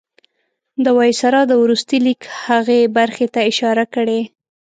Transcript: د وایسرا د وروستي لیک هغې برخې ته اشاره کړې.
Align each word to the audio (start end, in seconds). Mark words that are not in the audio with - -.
د 0.83 0.85
وایسرا 0.97 1.41
د 1.47 1.53
وروستي 1.63 1.97
لیک 2.05 2.21
هغې 2.45 2.79
برخې 2.97 3.27
ته 3.33 3.39
اشاره 3.51 3.85
کړې. 3.95 4.21